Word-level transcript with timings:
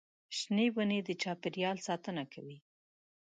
د 0.03 0.03
شنې 0.39 0.67
ونې 0.75 0.99
د 1.07 1.09
چاپېریال 1.21 1.77
ساتنه 1.87 2.23
کوي. 2.33 2.57